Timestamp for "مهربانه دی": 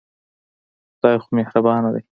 1.37-2.01